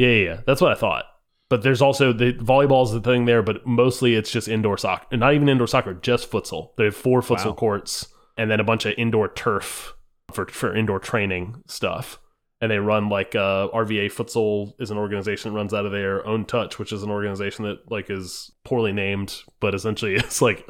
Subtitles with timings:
[0.00, 0.40] Yeah, yeah, yeah.
[0.46, 1.04] That's what I thought.
[1.50, 5.14] But there's also the volleyball's the thing there, but mostly it's just indoor soccer.
[5.16, 6.70] Not even indoor soccer, just futsal.
[6.78, 7.54] They have four futsal Wow.
[7.54, 8.06] courts
[8.38, 9.94] and then a bunch of indoor turf
[10.32, 12.18] for for indoor training stuff.
[12.62, 16.26] And they run like uh, RVA Futsal is an organization that runs out of there.
[16.26, 20.66] Own Touch, which is an organization that like is poorly named, but essentially it's like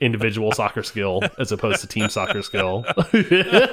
[0.00, 2.84] individual soccer skill as opposed to team soccer skill.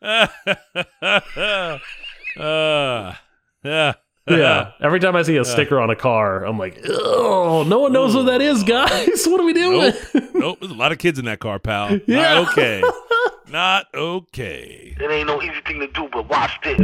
[2.38, 3.14] uh,
[3.62, 3.94] yeah.
[4.28, 4.72] yeah.
[4.80, 8.14] Every time I see a sticker on a car, I'm like, oh, no one knows
[8.14, 9.26] what that is, guys.
[9.34, 9.92] What are we doing?
[10.14, 10.24] Nope.
[10.34, 10.58] nope.
[10.60, 11.98] There's a lot of kids in that car, pal.
[12.06, 12.34] Yeah.
[12.34, 12.82] Not okay.
[13.50, 14.96] Not okay.
[14.98, 16.78] It ain't no easy thing to do, but watch this.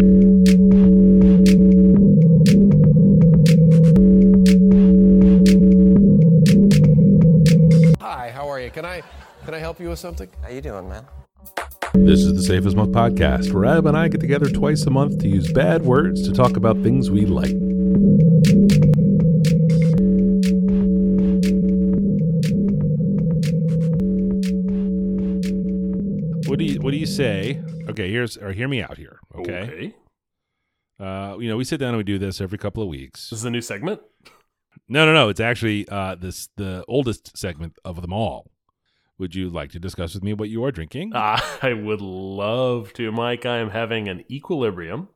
[8.00, 8.70] Hi, how are you?
[8.70, 9.02] Can I
[9.44, 10.28] can I help you with something?
[10.42, 11.04] How you doing, man?
[11.94, 15.18] This is the Safe Month podcast, where Ab and I get together twice a month
[15.20, 17.54] to use bad words to talk about things we like.
[26.46, 27.60] What do you What do you say?
[27.88, 29.20] Okay, here's or hear me out here.
[29.34, 29.94] Okay,
[30.98, 33.30] Uh, you know we sit down and we do this every couple of weeks.
[33.30, 34.00] This is a new segment.
[34.88, 35.28] No, no, no.
[35.28, 38.50] It's actually uh, this the oldest segment of them all.
[39.20, 41.12] Would you like to discuss with me what you are drinking?
[41.62, 43.44] I would love to, Mike.
[43.44, 45.08] I am having an Equilibrium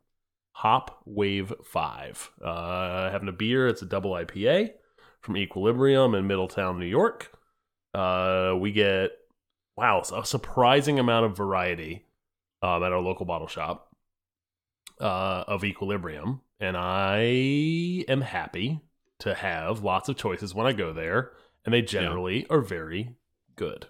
[0.53, 2.31] Hop Wave 5.
[2.45, 3.67] Uh, having a beer.
[3.67, 4.73] It's a double IPA
[5.23, 7.33] from Equilibrium in Middletown, New York.
[7.95, 9.13] Uh, we get,
[9.75, 12.05] wow, a surprising amount of variety
[12.61, 13.89] um, at our local bottle shop
[15.01, 16.43] uh, of Equilibrium.
[16.61, 17.21] And I
[18.07, 18.83] am happy
[19.21, 21.31] to have lots of choices when I go there.
[21.65, 23.17] And they generally are very
[23.57, 23.87] good.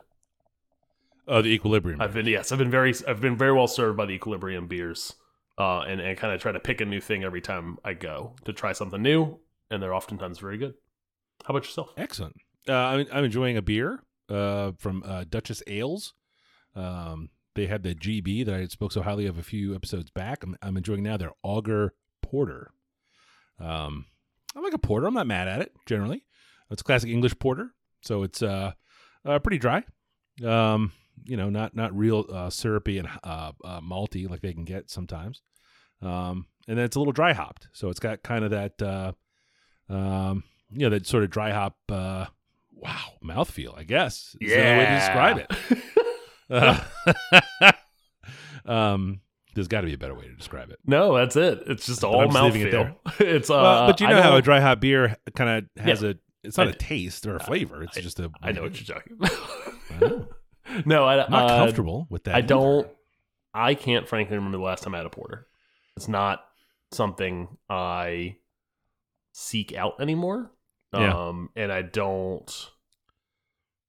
[1.27, 2.01] Oh, the equilibrium.
[2.01, 5.15] I've been yes, I've been very I've been very well served by the Equilibrium beers,
[5.59, 8.35] uh, and and kind of try to pick a new thing every time I go
[8.45, 9.39] to try something new,
[9.71, 10.75] and they're oftentimes very good.
[11.45, 11.93] How about yourself?
[11.97, 12.37] Excellent.
[12.69, 16.15] Uh, I'm, I'm enjoying a beer uh, from uh, Dutchess Ales.
[16.75, 20.43] Um, they had the GB that I spoke so highly of a few episodes back.
[20.43, 22.73] I'm, I'm enjoying now their Auger Porter.
[23.61, 24.07] Um,
[24.57, 25.07] I like a porter.
[25.07, 26.25] I'm not mad at it generally.
[26.71, 28.73] It's classic English porter, so it's uh,
[29.25, 29.85] uh pretty dry.
[30.45, 30.93] Um,
[31.25, 34.91] you know, not not real uh, syrupy and uh, uh, malty like they can get
[34.91, 35.43] sometimes.
[36.03, 39.13] Um, and then it's a little dry hopped, so it's got kind of that uh,
[39.89, 41.77] um, you know, that sort of dry hop.
[41.89, 42.27] Uh,
[42.73, 43.77] wow, mouthfeel.
[43.79, 45.83] I guess is the only way to describe it.
[46.51, 47.73] Uh,
[48.71, 49.21] um,
[49.55, 50.79] there's got to be a better way to describe it.
[50.87, 51.63] No, that's it.
[51.67, 52.95] It's just all I'm just leaving it mouthfeel.
[53.21, 56.03] It's uh, well, but you I know how a dry hop beer kind of has
[56.03, 56.11] Yeah.
[56.11, 56.15] a.
[56.43, 57.83] It's not I- a taste or a flavor.
[57.85, 58.31] It's I- just a.
[58.43, 60.07] I know what you're talking I know.
[60.07, 60.29] about.
[60.85, 62.35] no, I, I'm not uh, comfortable with that.
[62.35, 62.47] I either.
[62.49, 62.89] don't.
[63.53, 65.47] I can't frankly remember the last time I had a porter.
[65.97, 66.45] It's not
[66.91, 68.37] something I
[69.33, 70.51] seek out anymore.
[70.93, 71.29] Yeah.
[71.29, 72.71] Um, and I don't.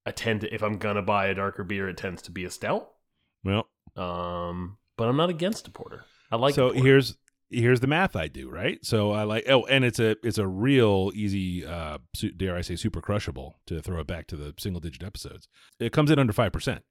[0.05, 2.51] I tend to, if I'm gonna buy a darker beer, it tends to be a
[2.51, 2.89] stout.
[3.43, 6.05] Well, Um, but I'm not against a porter.
[6.31, 6.55] I like.
[6.55, 7.15] so here's
[7.49, 8.83] here's the math I do right.
[8.83, 12.61] So I like oh, and it's a it's a real easy uh su- dare I
[12.61, 15.47] say super crushable to throw it back to the single digit episodes.
[15.79, 16.83] It comes in under five percent.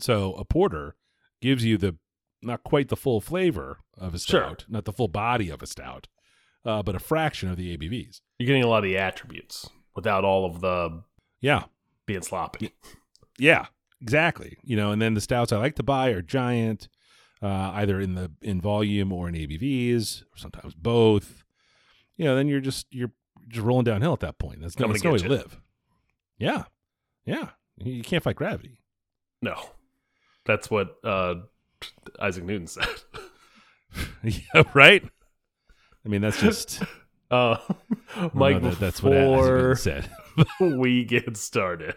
[0.00, 0.96] So a porter
[1.40, 1.96] gives you the
[2.42, 4.40] not quite the full flavor of a Sure.
[4.42, 6.06] stout, not the full body of a stout,
[6.64, 8.20] uh, but a fraction of the ABVs.
[8.38, 11.02] you're getting a lot of the attributes without all of the
[11.40, 11.64] Yeah,
[12.04, 12.72] being sloppy.
[13.38, 13.66] Yeah,
[14.00, 14.58] exactly.
[14.62, 16.88] You know, and then the stouts I like to buy are giant,
[17.42, 21.44] uh, either in the in volume or in ABVs, or sometimes both.
[22.16, 23.12] You know, then you're just you're
[23.48, 24.60] just rolling downhill at that point.
[24.62, 25.60] That's no, Coming that's to no way to live.
[26.38, 26.64] Yeah,
[27.24, 27.50] yeah.
[27.78, 28.78] You can't fight gravity.
[29.42, 29.54] No,
[30.46, 31.34] that's what uh,
[32.20, 32.88] Isaac Newton said.
[34.22, 35.04] yeah, right.
[36.04, 36.82] I mean, that's just
[37.30, 37.56] Uh,
[38.16, 40.10] well, Mike, no, that- that's what Isaac Newton said.
[40.78, 41.96] we get started,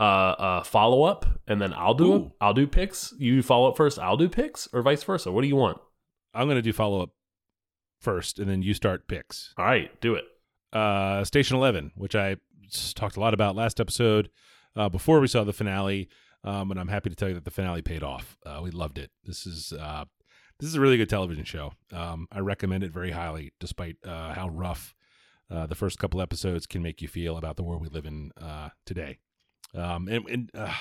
[0.00, 2.32] uh, uh, follow up and then I'll do Ooh.
[2.40, 3.12] I'll do picks.
[3.18, 5.32] You follow up first, I'll do picks, or vice versa.
[5.32, 5.78] What do you want?
[6.34, 7.10] I'm going to do follow up
[8.00, 9.52] first, and then you start picks.
[9.58, 10.24] All right, do it.
[10.72, 12.36] uh, Station Eleven, which I
[12.94, 14.30] talked a lot about last episode
[14.76, 16.08] uh, before we saw the finale,
[16.44, 18.36] um, and I'm happy to tell you that the finale paid off.
[18.46, 19.10] Uh, we loved it.
[19.24, 20.04] This is uh,
[20.60, 21.72] this is a really good television show.
[21.92, 24.94] Um, I recommend it very highly, despite uh, how rough
[25.50, 28.30] uh, the first couple episodes can make you feel about the world we live in
[28.40, 29.18] uh, today.
[29.74, 30.74] Um, and and uh,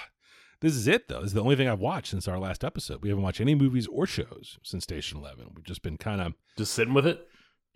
[0.61, 1.21] this is it though.
[1.21, 3.01] This is the only thing I've watched since our last episode.
[3.01, 5.49] We haven't watched any movies or shows since Station Eleven.
[5.55, 7.27] We've just been kind of Just sitting with it.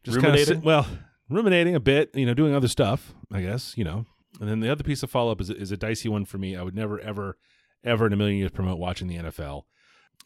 [0.03, 0.87] just kind of well,
[1.31, 2.15] ruminating a bit.
[2.15, 3.13] You know, doing other stuff.
[3.31, 4.05] I guess you know.
[4.39, 6.55] And then the other piece of follow up is is a dicey one for me.
[6.55, 7.37] I would never ever
[7.83, 9.63] ever in a million years promote watching the NFL.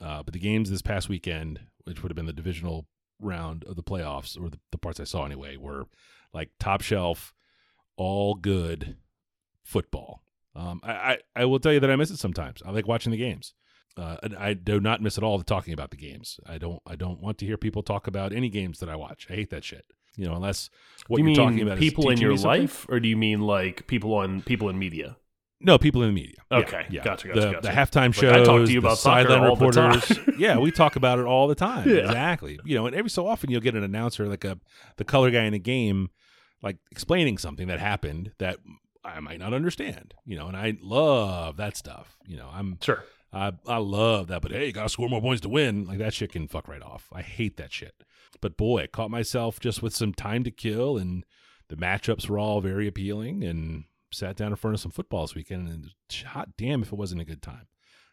[0.01, 2.85] Uh, but the games this past weekend, which would have been the divisional
[3.19, 5.85] round of the playoffs, or the, the parts I saw anyway, were
[6.33, 7.33] like top shelf,
[7.95, 8.97] all good
[9.63, 10.21] football.
[10.53, 12.61] Um, I, I, I will tell you that I miss it sometimes.
[12.65, 13.53] I like watching the games.
[13.97, 16.39] Uh, I do not miss at all the talking about the games.
[16.45, 16.81] I don't.
[16.85, 19.27] I don't want to hear people talk about any games that I watch.
[19.29, 19.85] I hate that shit.
[20.17, 20.69] You know, unless
[21.07, 23.87] what you are mean talking about people in your life, or do you mean like
[23.87, 25.17] people on people in media?
[25.61, 26.35] No, people in the media.
[26.51, 27.03] Okay, yeah.
[27.03, 27.67] gotcha, gotcha, the, gotcha.
[27.67, 28.33] the halftime Like.
[28.33, 29.95] I talk to you about sideline all the time.
[29.95, 30.35] reporters.
[30.39, 31.89] yeah, we talk about it all the time.
[31.89, 32.05] Yeah.
[32.05, 32.59] Exactly.
[32.65, 34.59] You know, and every so often you'll get an announcer, like a
[34.97, 36.09] the color guy in a game,
[36.61, 38.57] like explaining something that happened that
[39.03, 40.13] I might not understand.
[40.25, 42.17] You know, and I love that stuff.
[42.27, 43.03] You know, I'm Sure.
[43.31, 45.85] I I love that, but hey, you gotta score more points to win.
[45.85, 47.07] Like that shit can fuck right off.
[47.13, 47.93] I hate that shit.
[48.41, 51.23] But boy, I caught myself just with some time to kill, and
[51.69, 55.35] the matchups were all very appealing, and sat down in front of some football this
[55.35, 55.89] weekend, and
[56.25, 57.67] hot damn if it wasn't a good time.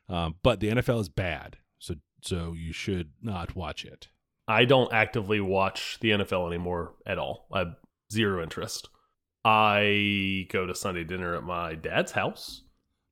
[0.09, 4.09] Um, but the NFL is bad, so so you should not watch it.
[4.49, 7.47] I don't actively watch the NFL anymore at all.
[7.53, 7.77] I have
[8.13, 8.89] zero interest.
[9.45, 12.63] I go to Sunday dinner at my dad's house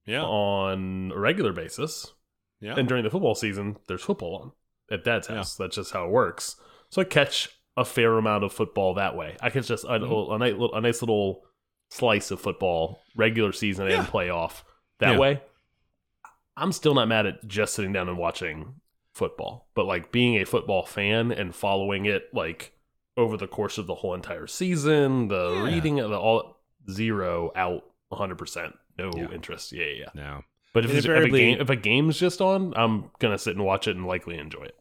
[0.07, 2.13] Yeah, on a regular basis.
[2.61, 4.53] yeah, And during the football season, there's football on
[4.91, 5.37] at dad's Yeah.
[5.37, 5.57] house.
[5.57, 6.57] That's just how it works.
[6.91, 9.37] So I catch a fair amount of football that way.
[9.41, 10.35] I catch just a, Mhm.
[10.35, 11.45] a, nice little, a nice little
[11.89, 14.01] slice of football, regular season Yeah.
[14.01, 14.63] and playoff
[14.99, 15.19] that Yeah.
[15.19, 15.41] way.
[16.57, 18.81] I'm still not mad at just sitting down and watching
[19.15, 22.73] football, but like being a football fan and following it like
[23.17, 25.65] over the course of the whole entire season, the Yeah.
[25.65, 26.61] reading of the all
[26.91, 28.77] zero out 100%.
[28.99, 29.73] No interest.
[29.73, 30.09] Yeah, yeah, yeah.
[30.15, 30.45] no,
[30.75, 33.89] But if, if, a game, if a game's just on, I'm gonna sit and watch
[33.89, 34.77] it and likely enjoy it.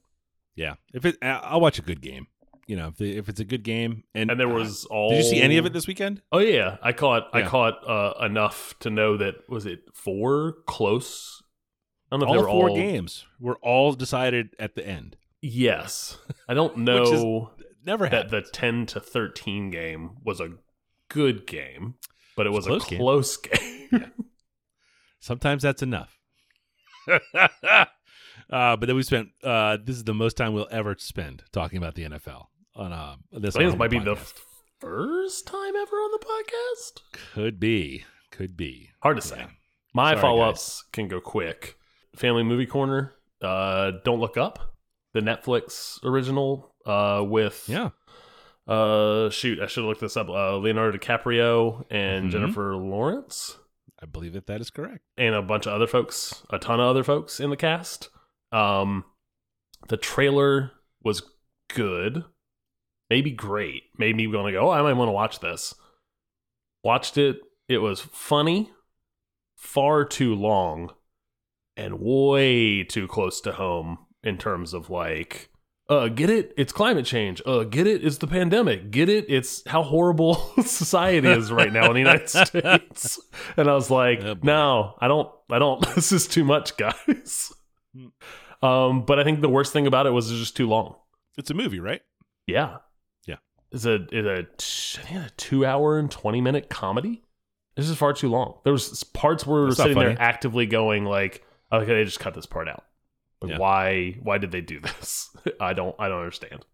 [0.55, 0.75] Yeah.
[0.93, 2.27] If it, I- I'll watch a good game.
[2.67, 5.09] You know, if, the, if it's a good game, and And there uh, was all.
[5.09, 6.21] Did you see any of it this weekend?
[6.31, 7.27] Oh yeah, I caught.
[7.33, 11.41] I caught uh, enough to know that was it four close.
[12.11, 15.17] I don't know if All four all games were all decided at the end.
[15.41, 17.51] Yes, I don't Which know
[17.83, 20.51] Never that had the ten to thirteen game was a
[21.07, 21.95] good game,
[22.37, 23.49] but it was, It was a close game.
[23.49, 24.11] close game.
[25.19, 26.19] Sometimes that's enough.
[28.51, 29.29] uh, but then we spent.
[29.43, 33.15] Uh, this is the most time we'll ever spend talking about the NFL on uh,
[33.31, 33.55] this.
[33.55, 34.17] I think this might be the
[34.79, 37.01] first time ever on the podcast.
[37.33, 39.45] could be, could be Hard to say.
[39.93, 41.75] My Sorry, follow ups can go quick.
[42.15, 43.15] Family Movie Corner.
[43.41, 44.75] Uh, Don't Look Up,
[45.13, 46.73] the Netflix original.
[46.85, 47.89] Uh, with Yeah,
[48.67, 50.29] Uh, shoot, I should have looked this up.
[50.29, 52.31] Uh, Leonardo DiCaprio and Mhm.
[52.31, 53.57] Jennifer Lawrence,
[54.01, 54.99] I believe that that is correct.
[55.17, 58.09] and a bunch of other folks, a ton of other folks in the cast.
[58.51, 59.05] Um,
[59.87, 60.71] the trailer
[61.03, 61.23] was
[61.73, 62.23] good,
[63.09, 64.67] maybe great, made me want to go.
[64.67, 65.73] Oh, I might want to watch this.
[66.83, 67.39] Watched it.
[67.67, 68.71] It was funny,
[69.55, 70.91] far too long,
[71.77, 75.49] and way too close to home in terms of like
[75.87, 76.53] uh get it?
[76.57, 77.41] It's climate change.
[77.45, 78.05] Uh get it?
[78.05, 78.91] It's the pandemic.
[78.91, 79.25] Get it?
[79.27, 83.19] It's how horrible society is right now in the united states.
[83.57, 87.53] And i was like Oh, no i don't i don't this is too much guys
[88.61, 90.95] um but i think the worst thing about it was it's just too long.
[91.37, 92.01] It's a movie, right?
[92.47, 92.77] yeah.
[93.25, 93.37] Yeah.
[93.71, 97.23] it's a it's a I think a two hour and 20 minute comedy?
[97.75, 98.59] This is far too long.
[98.65, 102.33] There was parts where we were sitting there actively going like okay they just cut
[102.33, 102.83] this part out.
[103.41, 103.57] Like Yeah.
[103.57, 105.29] why why did they do this?
[105.61, 106.65] I don't i don't understand.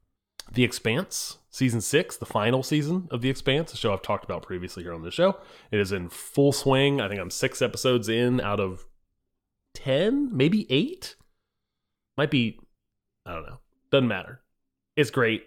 [0.52, 4.42] The expanse season six the final season of the expanse a show i've talked about
[4.44, 5.38] previously here on the show.
[5.72, 7.00] It is in full swing.
[7.02, 8.86] I think i'm six episodes in out of
[9.76, 11.16] 10 maybe eight
[12.18, 12.60] might be
[13.26, 13.60] i don't know
[13.92, 14.42] doesn't matter
[14.96, 15.44] it's great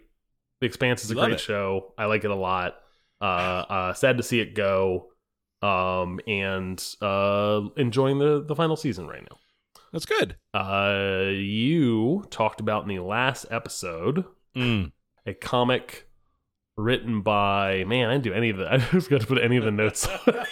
[0.61, 1.41] the expanse is a love great it.
[1.41, 2.77] show i like it a lot
[3.21, 5.09] uh, uh sad to see it go
[5.63, 9.37] um and uh enjoying the the final season right now
[9.93, 10.37] That's good.
[10.55, 14.25] uh, you talked about in the last episode
[14.57, 14.93] Mm.
[15.27, 16.09] a comic
[16.77, 18.09] written by man.
[18.09, 18.67] I didn't do any of the.
[18.73, 20.07] I was going to put any of the notes.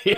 [0.04, 0.16] His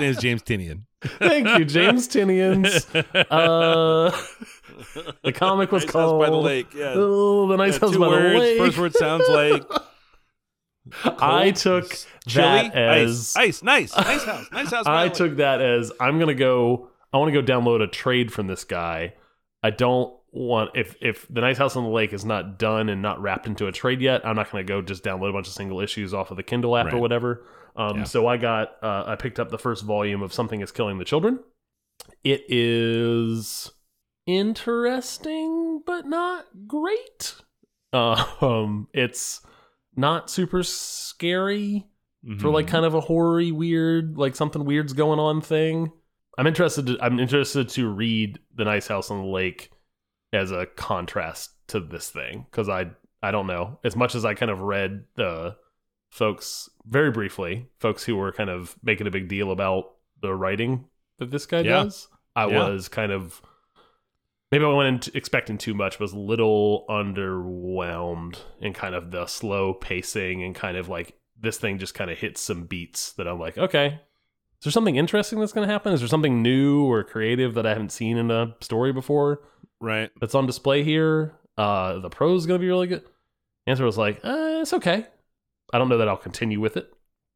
[0.00, 0.82] name is James Tynion.
[1.18, 2.86] Thank you, James Tynion's.
[3.30, 4.10] Uh,
[5.22, 6.74] the comic was Nice House by the lake.
[6.74, 6.94] Yeah.
[6.96, 8.32] Oh, the nice Yeah, house by words.
[8.32, 8.58] the lake.
[8.58, 9.62] First word sounds like
[11.04, 11.90] I took
[12.26, 14.86] chili, that as ice, ice, nice, nice house, nice house.
[14.86, 16.88] I took that as I'm gonna go.
[17.12, 19.14] I want to go download a trade from this guy.
[19.62, 23.02] I don't want if if the Nice House on the Lake is not done and
[23.02, 24.24] not wrapped into a trade yet.
[24.24, 26.76] I'm not gonna go just download a bunch of single issues off of the Kindle
[26.76, 27.44] app or whatever.
[27.76, 28.04] Um, Yeah.
[28.04, 31.04] So I got uh, I picked up the first volume of Something Is Killing the
[31.04, 31.40] Children,
[32.24, 33.70] It is
[34.26, 37.34] interesting, but not great.
[37.92, 39.40] Uh, um, it's
[39.96, 41.86] not super scary
[42.38, 42.70] for like Mhm.
[42.70, 45.90] kind of a horror weird, like something weird's going on thing.
[46.36, 46.86] I'm interested.
[46.86, 49.70] To, I'm interested to read the Nice House on the Lake
[50.32, 52.90] as a contrast to this thing because I
[53.22, 55.56] I don't know as much as I kind of read the
[56.10, 60.84] folks very briefly, folks who were kind of making a big deal about the writing
[61.18, 61.84] that this guy Yeah.
[61.84, 62.08] does.
[62.36, 62.68] I Yeah.
[62.68, 63.40] was kind of
[64.52, 69.26] maybe I went in expecting too much, was a little underwhelmed in kind of the
[69.26, 73.26] slow pacing and kind of like this thing just kind of hits some beats that
[73.28, 73.86] I'm like, okay,
[74.58, 75.92] is there something interesting that's going to happen?
[75.92, 79.40] Is there something new or creative that I haven't seen in a story before
[79.80, 80.10] right.
[80.20, 81.34] that's on display here?
[81.56, 83.04] Uh, the prose is going to be really good.
[83.66, 85.06] Answer was like, uh, it's okay.
[85.72, 86.92] I don't know that I'll continue with it.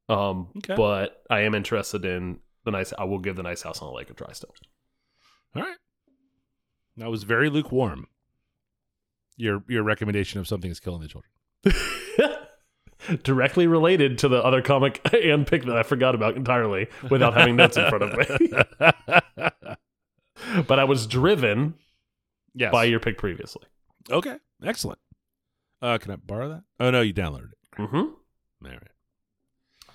[0.08, 0.74] Um, Okay.
[0.76, 2.92] but I am interested in the nice.
[2.98, 4.54] I will give the nice house on the lake a try still.
[5.56, 5.76] All right.
[6.96, 8.06] That was very lukewarm.
[9.36, 11.30] Your your recommendation of something is killing the children.
[13.22, 17.56] Directly related to the other comic and pick that I forgot about entirely without having
[17.56, 18.50] notes in front of me.
[20.66, 21.74] but I was driven
[22.54, 22.72] yes.
[22.72, 23.64] by your pick previously.
[24.10, 24.36] okay.
[24.62, 24.98] Excellent.
[25.82, 26.62] Uh, can I borrow that?
[26.80, 27.78] Oh no, you downloaded it.
[27.78, 28.12] Mm-hmm.
[28.66, 28.82] All right.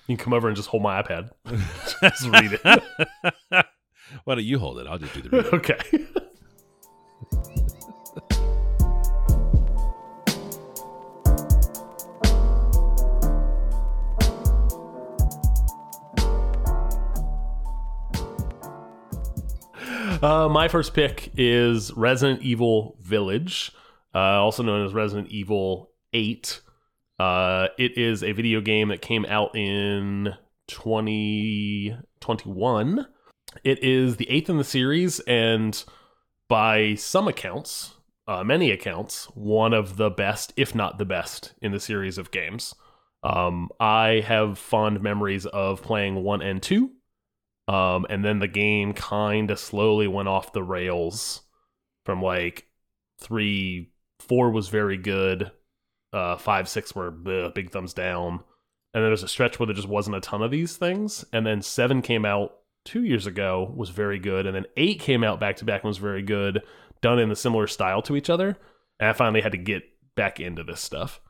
[0.06, 1.30] You can come over and just hold my iPad.
[2.00, 2.82] just read it.
[4.24, 4.86] Why don't you hold it?
[4.86, 5.54] I'll just do the reading.
[5.54, 5.78] okay.
[20.22, 23.72] Uh, my first pick is Resident Evil Village,
[24.14, 26.60] uh, also known as Resident Evil 8.
[27.20, 30.34] Uh, it is a video game that came out in
[30.68, 33.06] 2021.
[33.62, 35.84] It is the eighth in the series, and
[36.48, 37.92] by some accounts,
[38.26, 42.30] uh, many accounts, one of the best, if not the best, in the series of
[42.30, 42.74] games.
[43.22, 46.92] Um, I have fond memories of playing one and two,
[47.68, 51.42] um, and then the game kind of slowly went off the rails
[52.06, 52.66] from like
[53.18, 55.52] three, four was very good,
[56.12, 58.40] uh, five, six were bleh, big thumbs down,
[58.92, 61.46] and then there's a stretch where there just wasn't a ton of these things, and
[61.46, 65.40] then seven came out two years ago was very good, and then eight came out
[65.40, 66.62] back to back and was very good,
[67.00, 68.56] done in a similar style to each other,
[68.98, 69.82] and I finally had to get
[70.16, 71.20] back into this stuff.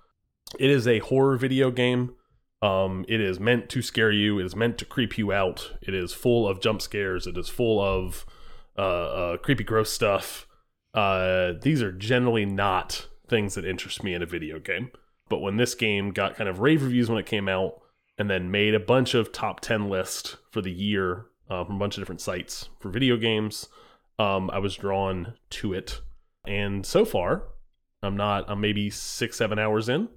[0.59, 2.15] It is a horror video game.
[2.63, 4.39] Um, it is meant to scare you.
[4.39, 5.73] It is meant to creep you out.
[5.81, 7.27] It is full of jump scares.
[7.27, 8.27] It is full of
[8.77, 10.47] uh, uh, creepy, gross stuff.
[10.93, 14.91] Uh, these are generally not things that interest me in a video game.
[15.31, 17.81] But when this game got kind of rave reviews when it came out,
[18.21, 21.79] and then made a bunch of top 10 lists for the year uh, from a
[21.79, 23.69] bunch of different sites for video games,
[24.19, 26.03] um, I was drawn to it.
[26.47, 27.45] And so far,
[28.03, 30.11] I'm not, I'm maybe six, seven hours in,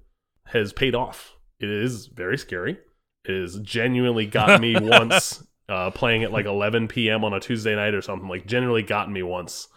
[0.48, 1.36] has paid off.
[1.58, 2.76] It is very scary.
[3.24, 7.24] It has genuinely got me once uh, playing at like 11 p.m.
[7.24, 8.28] on a Tuesday night or something.
[8.28, 9.68] Like, generally gotten me once,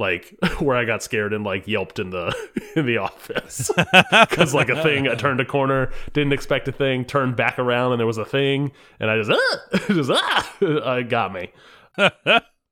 [0.00, 2.34] like where I got scared and like yelped in the
[2.76, 3.70] in the office
[4.10, 5.06] because like a thing.
[5.06, 8.24] I turned a corner, didn't expect a thing, turned back around and there was a
[8.24, 11.52] thing, and I just ah, just ah, it got me.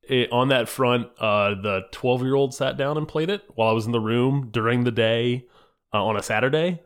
[0.02, 3.68] It, on that front, uh, the 12 year old sat down and played it while
[3.68, 5.46] I was in the room during the day
[5.92, 6.80] uh, on a Saturday,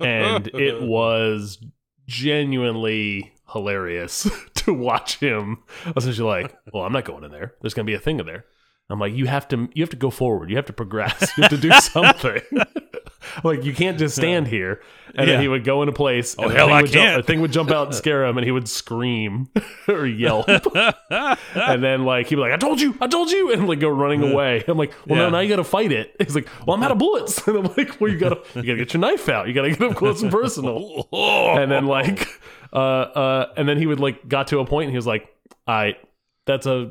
[0.00, 1.58] and it was
[2.06, 5.58] genuinely hilarious to watch him.
[5.94, 7.54] Essentially, like, well, I'm not going in there.
[7.60, 8.46] There's going to be a thing in there.
[8.90, 10.50] I'm like, you have to, you have to go forward.
[10.50, 11.30] You have to progress.
[11.38, 12.42] You have to do something.
[13.44, 14.82] like, you can't just stand here.
[15.14, 15.34] And Yeah.
[15.34, 16.34] then he would go into place.
[16.38, 17.20] Oh, hell, thing I can't.
[17.20, 19.48] a thing would jump out and scare him, and he would scream
[19.88, 20.46] or yelp.
[20.48, 23.88] and then like he'd be like, "I told you, I told you," and like go
[23.88, 24.64] running away.
[24.66, 25.24] I'm like, "Well, Yeah.
[25.26, 27.56] no, now you got to fight it." He's like, "Well, I'm out of bullets," and
[27.58, 29.48] I'm like, "Well, you gotta, you gotta get your knife out.
[29.48, 32.26] You gotta get up close and personal." and then like,
[32.72, 35.28] uh, uh, and then he would like got to a point, and he was like,
[35.66, 35.96] "I,
[36.46, 36.90] that's a,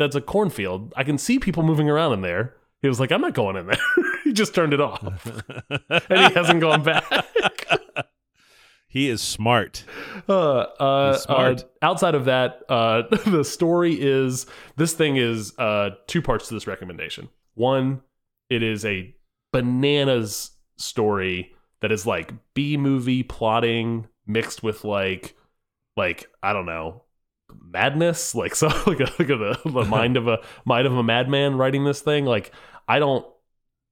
[0.00, 0.92] that's a cornfield.
[0.96, 3.66] I can see people moving around in there." He was like, "I'm not going in
[3.66, 3.78] there."
[4.24, 5.02] he just turned it off,
[5.70, 7.04] and he hasn't gone back.
[8.88, 9.84] he is smart.
[10.28, 11.60] Uh, uh, He's smart.
[11.62, 16.54] uh, outside of that, uh, the story is this thing is uh, two parts to
[16.54, 17.28] this recommendation.
[17.54, 18.02] One,
[18.48, 19.14] it is a
[19.52, 25.36] bananas story that is like B movie plotting mixed with like
[25.96, 27.02] like I don't know
[27.62, 28.34] madness?
[28.40, 31.84] Like so like a, like a, the mind of a mind of a madman writing
[31.84, 32.24] this thing?
[32.24, 32.52] Like
[32.88, 33.26] I don't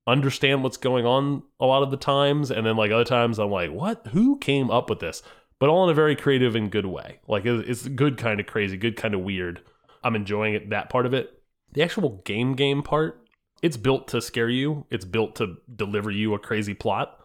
[0.06, 3.50] understand what's going on a lot of the times and then like other times i'm
[3.50, 4.06] like what?
[4.12, 5.22] Who came up with this?
[5.60, 7.20] But all in a very creative and good way.
[7.28, 9.60] Like it- it's good kind of crazy good kind of weird.
[10.02, 11.42] I'm enjoying it that part of it.
[11.72, 13.28] The actual game game part,
[13.60, 14.86] it's built to scare you.
[14.90, 17.18] It's built to deliver you a crazy plot.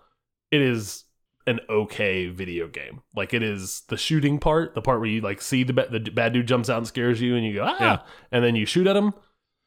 [0.52, 1.06] It is
[1.48, 3.02] an okay video game.
[3.16, 6.00] Like it is the shooting part, the part where you like see the ba- the
[6.00, 7.98] bad dude jumps out and scares you, and you go ah, Yeah.
[8.32, 9.14] and then you shoot at him.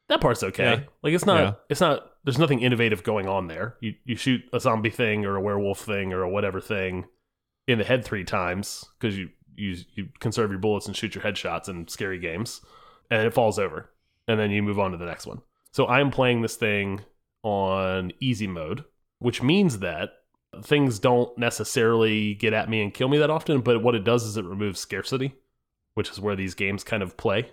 [0.08, 0.64] That part's okay.
[0.64, 0.80] Yeah.
[1.02, 1.52] Like it's not Yeah.
[1.68, 3.76] it's not there's nothing innovative going on there.
[3.80, 7.06] You you shoot a zombie thing or a werewolf thing or a whatever thing
[7.66, 11.24] in the head three times because you you you conserve your bullets and shoot your
[11.24, 12.60] headshots in scary games,
[13.10, 13.90] and it falls over,
[14.28, 15.40] and then you move on to the next one.
[15.72, 17.00] So I'm playing this thing
[17.42, 18.84] on easy mode,
[19.18, 20.10] which means that
[20.62, 23.60] things don't necessarily get at me and kill me that often.
[23.60, 25.34] But what it does is it removes scarcity,
[25.94, 27.50] which is where these games kind of play.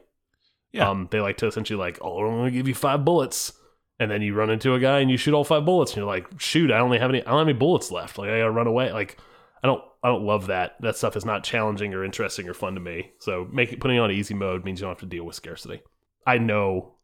[0.71, 0.89] Yeah.
[0.89, 3.53] Um, they like to essentially like, oh, I'm gonna give you five bullets,
[3.99, 6.07] and then you run into a guy and you shoot all five bullets, and you're
[6.07, 8.17] like, shoot, I only have any, I don't have any bullets left.
[8.17, 8.91] Like I gotta run away.
[8.91, 9.17] Like
[9.63, 10.75] I don't, I don't love that.
[10.81, 13.11] That stuff is not challenging or interesting or fun to me.
[13.19, 15.81] So making putting it on easy mode means you don't have to deal with scarcity.
[16.25, 16.95] I know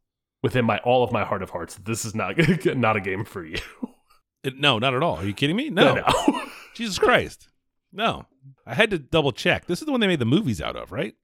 [0.42, 3.24] within my all of my heart of hearts that this is not not a game
[3.24, 3.60] for you.
[4.44, 5.18] It- no, not at all.
[5.18, 5.70] Are you kidding me?
[5.70, 5.96] No.
[5.96, 6.42] no.
[6.76, 7.50] Jesus Christ.
[7.92, 8.26] No.
[8.66, 9.66] I had to double check.
[9.66, 11.16] This is the one they made the movies out of, right?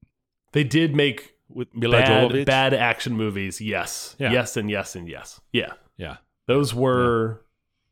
[0.52, 2.46] they did make With Mila bad, Jovovich.
[2.46, 3.60] bad action movies.
[3.60, 4.32] Yes, Yeah.
[4.32, 5.42] yes, and yes, and yes.
[5.52, 6.18] Yeah, Yeah.
[6.48, 7.42] those were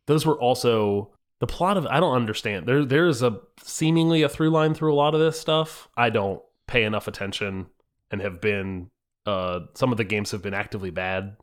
[0.05, 1.85] those were also the plot of.
[1.87, 2.65] I don't understand.
[2.67, 5.89] There, there's a seemingly a through line through a lot of this stuff.
[5.97, 7.67] I don't pay enough attention
[8.11, 8.89] and have been.
[9.25, 11.35] Uh, some of the games have been actively bad,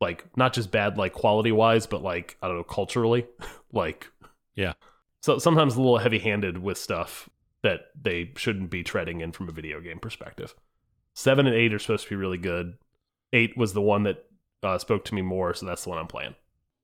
[0.00, 3.26] like not just bad like quality wise, but like I don't know culturally,
[3.72, 4.10] like
[4.54, 4.74] Yeah.
[5.22, 7.28] So sometimes a little heavy handed with stuff
[7.62, 10.54] that they shouldn't be treading in from a video game perspective.
[11.14, 12.74] Seven and eight are supposed to be really good.
[13.32, 14.24] Eight was the one that
[14.62, 16.34] uh, spoke to me more, so that's the one I'm playing.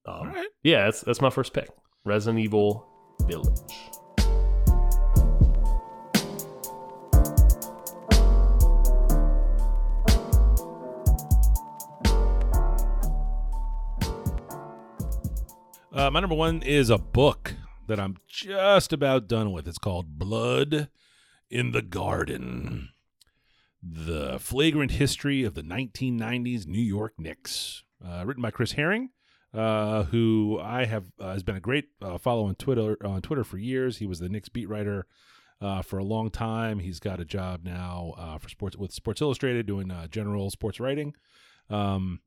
[0.04, 0.48] Um, All right.
[0.62, 1.68] Yeah, that's that's my first pick.
[2.04, 2.86] Resident Evil
[3.22, 3.58] Village.
[15.96, 17.54] Uh, my number one is a book
[17.86, 19.66] that I'm just about done with.
[19.66, 20.90] It's called Blood
[21.48, 22.90] in the Garden
[23.82, 27.82] The Flagrant History of the 1990s New York Knicks.
[28.06, 29.08] Uh, written by Chris Herring,
[29.54, 33.42] uh, who I have uh, has been a great uh, follow on Twitter on Twitter
[33.42, 33.96] for years.
[33.96, 35.06] He was the Knicks beat writer
[35.62, 36.80] uh, for a long time.
[36.80, 41.14] He's got a job now for sports with Sports Illustrated doing general sports writing.
[41.70, 42.20] Um,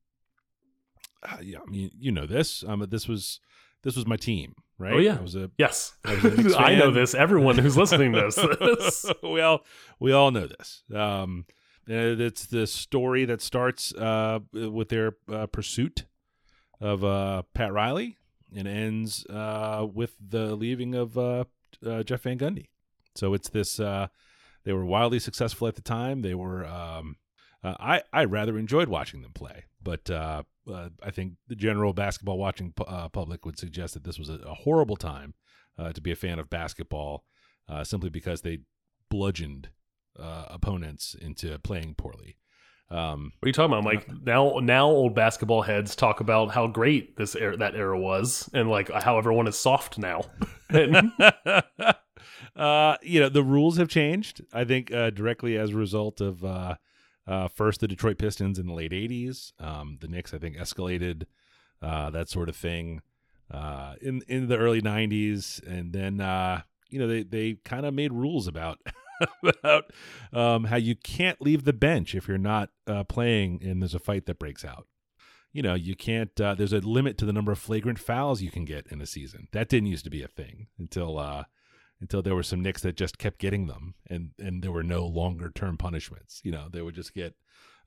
[1.24, 2.64] uh, yeah, I mean, you know this.
[2.68, 3.40] Um, this was
[3.84, 4.94] this was my team, right?
[4.94, 5.18] Oh, yeah.
[5.18, 7.14] I was a Yes, I was I know this.
[7.14, 9.06] Everyone who's listening knows this.
[9.24, 9.66] we all
[10.00, 10.84] we all know this.
[10.94, 11.46] Um,
[11.88, 16.06] it's the story that starts uh, with their uh, pursuit
[16.80, 18.18] of uh, Pat Riley
[18.56, 21.46] and ends uh, with the leaving of uh,
[21.86, 22.68] uh, Jeff Van Gundy.
[23.16, 23.80] So it's this.
[23.80, 24.08] Uh,
[24.66, 26.22] they were wildly successful at the time.
[26.22, 26.66] They were.
[26.66, 27.16] Um,
[27.64, 31.94] uh, I I rather enjoyed watching them play, but uh, uh, I think the general
[31.94, 35.34] basketball watching pu- uh, public would suggest that this was a, a horrible time
[35.78, 37.26] uh, to be a fan of basketball,
[37.68, 38.60] uh, simply because they
[39.10, 39.70] bludgeoned
[40.20, 42.38] uh, opponents into playing poorly.
[42.92, 44.08] Um, What are you talking about, Mike?
[44.24, 48.70] Now, now old basketball heads talk about how great this era, that era was, and
[48.70, 50.24] like how everyone is soft now.
[52.56, 54.42] Uh, you know, the rules have changed.
[54.52, 56.44] I think uh, directly as a result of
[57.30, 59.54] uh, first the Detroit Pistons in the late '80s.
[59.60, 61.24] Um, the Knicks, I think, escalated
[61.82, 63.02] uh, that sort of thing
[63.52, 67.94] uh, in in the early '90s, and then uh, you know they they kind of
[67.94, 68.80] made rules about.
[69.44, 69.92] about
[70.32, 74.00] um, how you can't leave the bench if you're not uh, playing and there's a
[74.00, 74.88] fight that breaks out
[75.52, 78.50] you know you can't uh, there's a limit to the number of flagrant fouls you
[78.50, 81.44] can get in a season that didn't used to be a thing until uh
[82.02, 85.06] until there were some Knicks that just kept getting them and and there were no
[85.06, 87.36] longer term punishments you know they would just get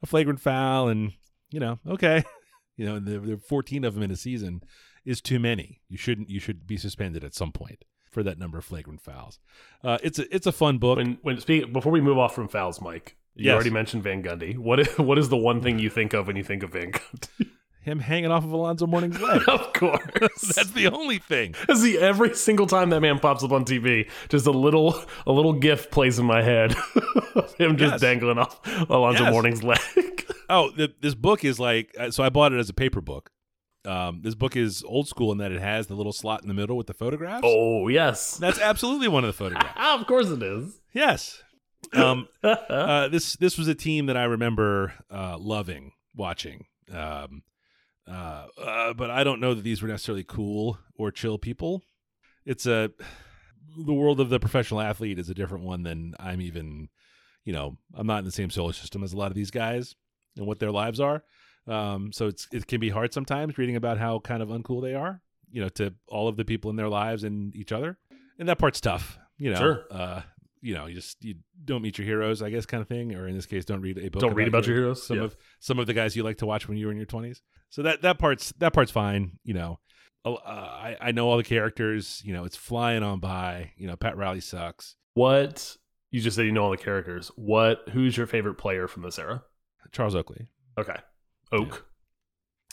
[0.03, 1.13] a flagrant foul and
[1.51, 2.23] you know okay
[2.77, 4.63] you know there, there are 14 of them in a season
[5.05, 8.59] is too many you shouldn't you should be suspended at some point for that number
[8.59, 9.39] of flagrant fouls
[9.85, 12.49] uh it's a it's a fun book when when speak before we move off from
[12.49, 13.55] fouls, Mike, you Yes.
[13.55, 14.59] already mentioned Van Gundy.
[14.59, 16.93] What is, what is the one thing you think of when you think of Van
[16.93, 17.49] Gundy?
[17.83, 20.01] him hanging off of Alonzo Mourning's leg of course,
[20.55, 24.47] that's the only thing See, every single time that man pops up on TV, just
[24.47, 24.95] a little
[25.27, 26.75] a little gif plays in my head
[27.35, 28.01] of him just Yes.
[28.01, 29.33] dangling off Alonzo Yes.
[29.33, 29.79] Mourning's leg.
[30.49, 32.23] Oh, the, this book is like uh, so.
[32.23, 33.31] I bought it as a paper book.
[33.85, 36.55] Um, this book is old school in that it has the little slot in the
[36.55, 37.43] middle with the photographs.
[37.45, 39.77] oh yes, That's absolutely one of the photographs.
[39.77, 40.81] Of course it is.
[40.93, 41.43] yes.
[41.93, 46.67] Um, uh, this this was a team that I remember uh, loving watching.
[46.93, 47.43] Um,
[48.09, 51.83] uh, uh, but I don't know that these were necessarily cool or chill people.
[52.45, 52.91] It's a
[53.87, 56.89] the world of the professional athlete is a different one than I'm even.
[57.45, 59.97] You know, I'm not in the same solar system as a lot of these guys
[60.37, 61.25] and what their lives are.
[61.67, 64.95] Um, so it's it can be hard sometimes reading about how kind of uncool they
[64.95, 67.99] are, you know, to all of the people in their lives and each other,
[68.39, 69.19] and that part's tough.
[69.39, 69.85] You know, Sure.
[69.91, 70.23] uh,
[70.61, 73.27] you know, you just you don't meet your heroes, I guess, kind of thing, or
[73.29, 74.21] in this case, don't read a book.
[74.21, 75.07] Don't read about your heroes.
[75.07, 75.25] Some Yeah.
[75.25, 77.43] of some of the guys you like to watch when you were in your twenties.
[77.71, 79.39] So that that part's that part's fine.
[79.45, 79.81] You know,
[80.25, 82.23] uh, I I know all the characters.
[82.25, 83.73] You know, it's flying on by.
[83.77, 84.97] You know, Pat Riley sucks.
[85.15, 85.77] What
[86.11, 87.31] you just said you know all the characters.
[87.37, 89.43] What who's your favorite player from this era?
[89.93, 90.49] Charles Oakley,
[90.79, 90.97] Okay.
[91.53, 91.87] Oak.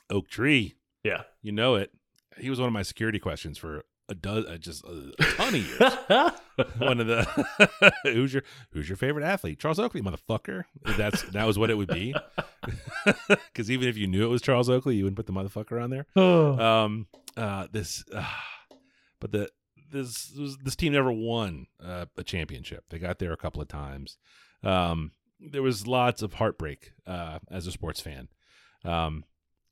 [0.09, 0.75] Oak Tree.
[1.03, 1.23] Yeah.
[1.41, 1.91] You know it.
[2.37, 5.55] He was one of my security questions for a dozen, uh, just a, a ton
[5.55, 6.31] of years.
[6.79, 9.59] one of the who's your who's your favorite athlete?
[9.59, 10.65] Charles Oakley, motherfucker.
[10.97, 12.13] That's that was what it would be.
[13.51, 15.89] Because even if you knew it was Charles Oakley, you wouldn't put the motherfucker on
[15.89, 16.05] there.
[16.15, 18.23] Um, uh, this, uh,
[19.19, 19.49] but the
[19.91, 22.85] this this this team never won uh, a championship.
[22.89, 24.17] They got there a couple of times.
[24.63, 28.27] Um, there was lots of heartbreak uh, as a sports fan.
[28.83, 29.23] Um,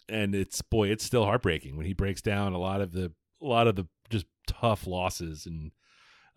[0.09, 3.45] and it's boy, it's still heartbreaking when he breaks down a lot of the a
[3.45, 5.71] lot of the just tough losses and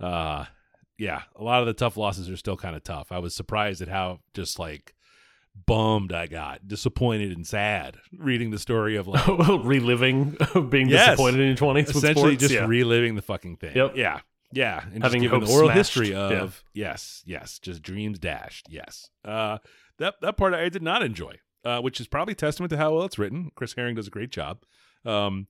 [0.00, 0.44] uh
[0.98, 3.10] yeah, a lot of the tough losses are still kind of tough.
[3.10, 4.94] I was surprised at how just like
[5.66, 9.26] bummed I got, disappointed and sad reading the story of like
[9.64, 10.36] reliving
[10.68, 11.06] being Yes.
[11.10, 11.88] disappointed in your twenties.
[11.90, 12.40] essentially sports.
[12.40, 12.66] just yeah.
[12.66, 13.76] reliving the fucking thing.
[13.76, 13.96] Yep.
[13.96, 14.20] Yeah.
[14.52, 14.82] Yeah.
[14.92, 15.76] And Having just the oral smashed.
[15.76, 16.42] history Yeah.
[16.42, 18.66] of yes, yes, just dreams dashed.
[18.68, 19.08] Yes.
[19.24, 19.58] Uh
[19.98, 21.34] that that part I did not enjoy.
[21.62, 23.50] Uh, which is probably testament to how well it's written.
[23.54, 24.58] Chris Herring does a great job.
[25.04, 25.46] Um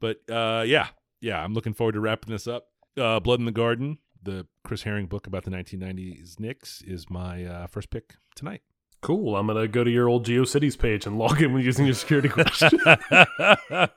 [0.00, 0.88] but uh yeah,
[1.20, 2.68] yeah, I'm looking forward to wrapping this up.
[3.00, 7.44] Uh Blood in the Garden, the Chris Herring book about the 1990s Knicks is my
[7.44, 8.62] uh, first pick tonight.
[9.00, 9.36] cool.
[9.36, 12.28] I'm gonna go to your old GeoCities page and log in with using your security
[12.28, 12.70] question.
[12.84, 13.88] oh,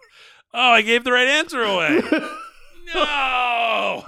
[0.53, 2.01] I gave the right answer away.
[2.95, 4.05] no.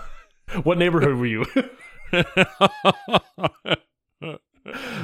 [0.63, 1.45] what neighborhood were you?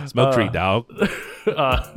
[0.06, 0.86] Smoke Uh, tree dog.
[1.48, 1.94] uh,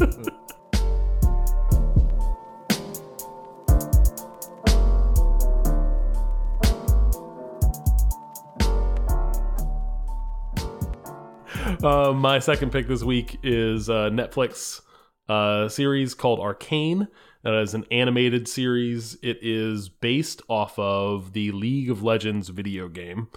[11.84, 14.80] uh, my second pick this week is a Netflix
[15.28, 17.08] uh, series called Arcane.
[17.42, 19.16] That is an animated series.
[19.22, 23.28] It is based off of the League of Legends video game.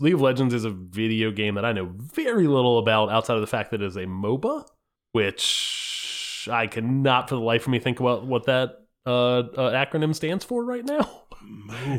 [0.00, 3.40] League of Legends is a video game that I know very little about outside of
[3.40, 4.66] the fact that it is a MOBA,
[5.12, 10.14] which I cannot for the life of me think about what that uh, uh, acronym
[10.14, 11.22] stands for right now.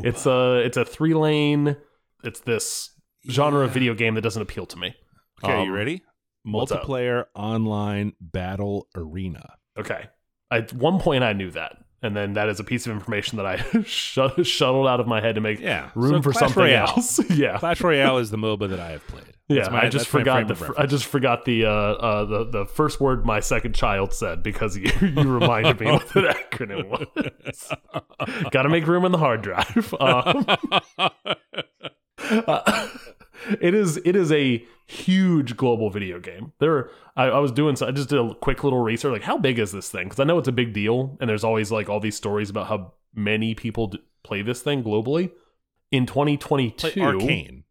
[0.04, 1.76] It's a it's a three lane.
[2.24, 2.90] It's this
[3.28, 4.94] genre of video game that doesn't appeal to me.
[5.44, 6.02] Okay, Um, you ready?
[6.46, 9.54] Multiplayer online battle arena.
[9.78, 10.06] Okay.
[10.50, 13.46] At one point, I knew that, and then that is a piece of information that
[13.46, 16.62] I shut, shuttled out of my head to make Yeah, room so for Clash something
[16.62, 16.88] Royale.
[16.88, 17.30] else.
[17.30, 19.24] yeah, Clash Royale is the MOBA that I have played.
[19.48, 19.68] yeah.
[19.68, 23.24] My- I just forgot the I just forgot the uh, uh, the the first word
[23.26, 27.72] my second child said because you you reminded me what that acronym was.
[28.50, 29.94] Got to make room in the hard drive.
[30.00, 30.46] Um,
[32.18, 32.88] uh,
[33.60, 36.52] it is it is a huge global video game.
[36.60, 39.38] There, I, I was doing so I just did a quick little research, like how
[39.38, 40.04] big is this thing?
[40.04, 42.66] Because I know it's a big deal, and there's always like all these stories about
[42.68, 45.30] how many people d- play this thing globally.
[45.92, 47.64] In 2022, Play Arcane.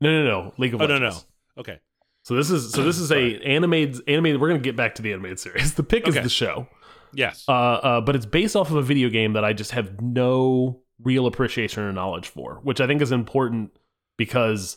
[0.00, 1.12] No, no, no, League of Oh no no.
[1.58, 1.78] Okay.
[2.22, 4.40] So this is so this is a animated animated.
[4.40, 5.74] We're gonna get back to the animated series.
[5.76, 6.18] The pick Okay.
[6.18, 6.68] is the show.
[7.14, 7.44] Yes.
[7.48, 10.80] Uh, uh, but it's based off of a video game that I just have no
[11.02, 13.70] real appreciation or knowledge for, which I think is important
[14.18, 14.76] because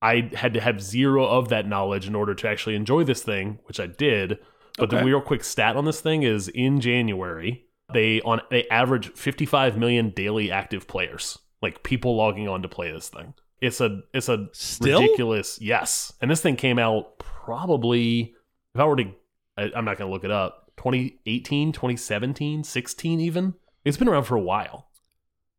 [0.00, 3.58] I had to have zero of that knowledge in order to actually enjoy this thing,
[3.64, 4.38] which I did.
[4.78, 9.10] But the real quick stat on this thing is in January they on they average
[9.12, 13.34] 55 million daily active players, like people logging on to play this thing.
[13.60, 15.00] It's a it's a Still?
[15.00, 18.34] ridiculous yes, and this thing came out probably
[18.74, 19.12] if I were to
[19.56, 24.24] I, I'm not going to look it up 2018 2017 16 even it's been around
[24.24, 24.88] for a while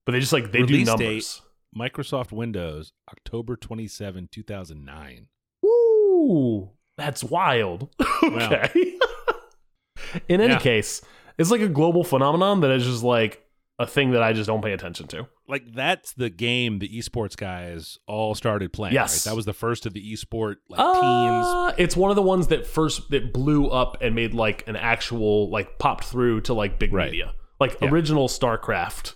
[0.06, 1.42] but they just like they Release do date.
[1.76, 5.28] Numbers Microsoft Windows, October 27, 2009.
[5.66, 7.90] Ooh, that's wild
[8.24, 8.70] okay
[10.28, 10.60] in any Yeah.
[10.60, 11.02] case
[11.38, 13.44] it's like a global phenomenon that is just like
[13.80, 17.38] a thing that I just don't pay attention to Like that's the game the esports
[17.38, 18.96] guys all started playing.
[18.96, 19.26] Yes.
[19.28, 19.32] right?
[19.32, 21.46] That was the first of the esport like teams.
[21.48, 24.76] Uh, it's one of the ones that first that blew up and made like an
[24.76, 27.12] actual like popped through to like big Right.
[27.12, 27.34] media.
[27.60, 27.90] Like Yeah.
[27.90, 29.14] original StarCraft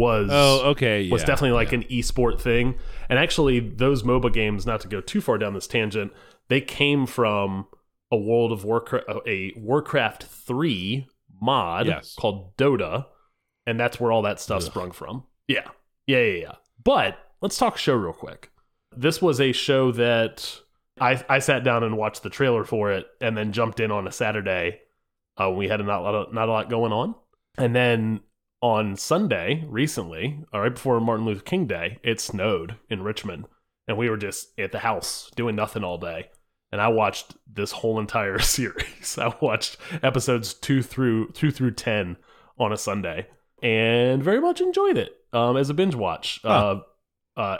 [0.00, 1.08] was Oh, okay.
[1.10, 1.78] was definitely like yeah.
[1.78, 2.76] an esport thing.
[3.08, 6.12] And actually those MOBA games, not to go too far down this tangent,
[6.48, 7.66] they came from
[8.10, 11.06] a World of Warcraft a Warcraft 3
[11.40, 12.14] mod Yes.
[12.18, 13.06] called Dota,
[13.66, 14.66] and that's where all that stuff Ugh.
[14.66, 15.24] sprung from.
[15.48, 15.68] Yeah.
[16.06, 16.54] Yeah, yeah, yeah.
[16.82, 18.50] But let's talk show real quick.
[18.96, 20.60] This was a show that
[21.00, 24.06] I I sat down and watched the trailer for it and then jumped in on
[24.08, 24.80] a Saturday
[25.40, 27.14] Uh, we had a not a lot of, not a lot going on,
[27.56, 28.20] and then
[28.62, 33.46] on Sunday recently, right before Martin Luther King Day, it snowed in Richmond,
[33.88, 36.28] and we were just at the house doing nothing all day.
[36.72, 39.18] And I watched this whole entire series.
[39.18, 42.16] I watched episodes two through two through ten
[42.58, 43.26] on a Sunday,
[43.62, 46.40] and very much enjoyed it um, as a binge watch.
[46.42, 46.80] Huh.
[47.36, 47.58] Uh, uh,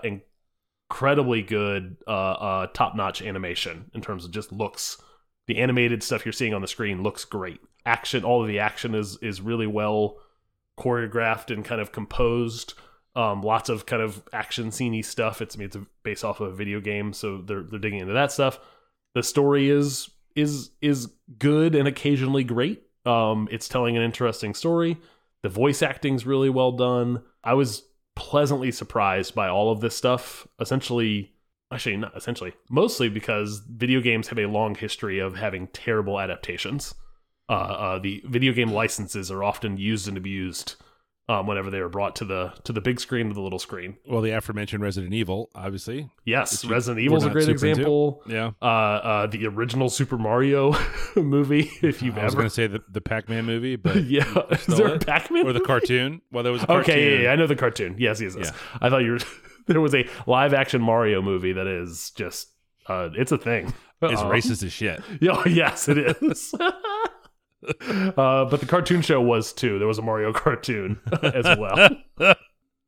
[0.90, 5.00] incredibly good, uh, uh, top notch animation in terms of just looks.
[5.46, 7.60] The animated stuff you're seeing on the screen looks great.
[7.86, 10.18] Action, all of the action is is really well
[10.80, 12.74] choreographed and kind of composed.
[13.14, 15.42] Um, lots of kind of action sceney stuff.
[15.42, 18.14] It's I mean, it's based off of a video game, so they're they're digging into
[18.14, 18.58] that stuff.
[19.14, 22.82] The story is is is good and occasionally great.
[23.04, 24.96] Um, it's telling an interesting story.
[25.42, 27.22] The voice acting's really well done.
[27.42, 27.82] I was
[28.14, 30.46] pleasantly surprised by all of this stuff.
[30.60, 31.32] Essentially,
[31.72, 36.94] actually not essentially, mostly because video games have a long history of having terrible adaptations.
[37.50, 40.76] Uh, uh, the video game licenses are often used and abused
[41.28, 43.96] um, whenever they are brought to the to the big screen to the little screen.
[44.06, 46.10] Well, the aforementioned Resident Evil, obviously.
[46.24, 47.68] Yes, you- Resident we're Evil's a great super into.
[47.80, 48.22] example.
[48.26, 48.52] Yeah.
[48.62, 50.74] Uh, uh, the original Super Mario
[51.16, 54.24] movie, if you've I was ever, going to say the, the Pac-Man movie, but yeah,
[54.50, 54.98] is there a.
[55.00, 56.20] Pac-Man or the cartoon.
[56.32, 56.94] Well, there was a cartoon.
[56.94, 57.96] Okay, yeah, yeah, I know the cartoon.
[57.98, 58.52] Yes, yes, yes.
[58.54, 58.78] Yeah.
[58.80, 59.18] I thought you were.
[59.66, 62.48] there was a live action Mario movie that is just.
[62.86, 63.72] Uh, it's a thing.
[64.02, 65.00] It's Um, racist as shit.
[65.20, 66.52] Yeah, yes, it is.
[67.62, 69.78] Uh, but the cartoon show was too.
[69.78, 71.88] There was a Mario cartoon as well.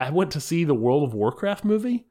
[0.00, 2.06] I went to see the World of Warcraft movie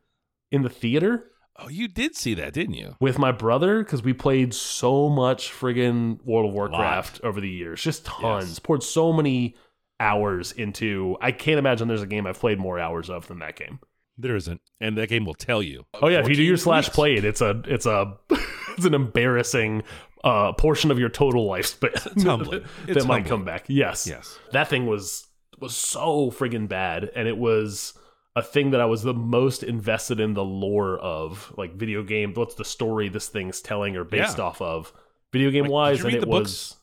[0.51, 1.31] in the theater
[1.63, 2.95] Oh, you did see that, didn't you?
[2.99, 7.81] with my brother because we played so much friggin' World of Warcraft over the years.
[7.81, 8.49] Just tons.
[8.49, 8.59] Yes.
[8.59, 9.55] Poured so many
[9.99, 11.17] hours into.
[11.21, 13.79] I can't imagine there's a game I've played more hours of than that game.
[14.17, 15.85] There isn't, and that game will tell you.
[15.93, 16.95] Oh yeah, if you do your slash weeks.
[16.95, 18.17] played, it's a it's a
[18.77, 19.83] it's an embarrassing
[20.23, 21.91] uh, portion of your total lifespan.
[22.03, 23.23] That It's might humbling.
[23.25, 23.65] come back.
[23.67, 24.37] Yes, Yes.
[24.51, 25.27] that thing was
[25.59, 27.93] was so friggin' bad, and it was
[28.35, 32.33] a thing that I was the most invested in the lore of, like video game.
[32.33, 34.45] What's the story this thing's telling or based Yeah.
[34.45, 34.91] off of,
[35.33, 36.03] video game Like, wise?
[36.03, 36.41] and it the was.
[36.41, 36.77] books?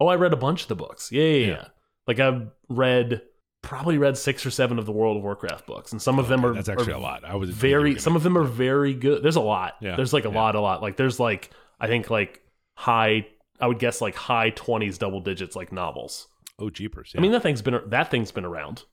[0.00, 1.10] Oh, I read a bunch of the books.
[1.10, 1.46] Yeah, yeah, yeah.
[1.52, 1.64] Yeah.
[2.06, 3.22] Like I've read
[3.62, 6.44] probably read six or seven of the World of Warcraft books, and some of them
[6.44, 7.24] Okay, are That's actually are a lot.
[7.24, 10.24] I was very some of them are very good there's a lot Yeah, there's like
[10.24, 12.40] a lot a lot like there's like i think like
[12.82, 13.26] high
[13.60, 16.28] i would guess like high 20s double digits like novels
[16.60, 17.12] Oh, jeepers!
[17.16, 18.84] i mean that thing's been that thing's been around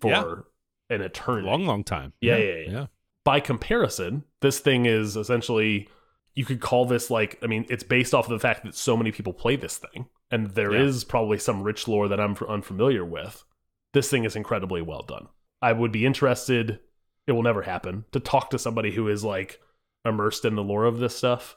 [0.00, 0.96] for Yeah.
[0.96, 2.12] an eternity long, long time.
[2.20, 2.86] Yeah, yeah, yeah.
[3.24, 5.88] by comparison this thing is essentially
[6.34, 8.96] you could call this like i mean it's based off of the fact that so
[8.96, 11.10] many people play this thing and there is Yeah.
[11.10, 13.44] probably some rich lore that i'm unfamiliar with
[13.92, 15.28] this thing is incredibly well done
[15.60, 16.80] i would be interested
[17.26, 19.60] it will never happen to talk to somebody who is like
[20.04, 21.56] immersed in the lore of this stuff